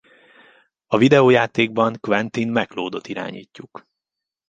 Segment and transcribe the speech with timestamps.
[0.85, 3.85] A videójátékban Quentin MacLeodot irányítjuk.